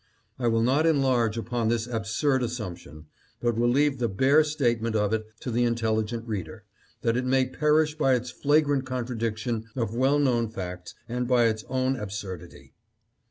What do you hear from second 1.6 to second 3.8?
this absurd assumption, but will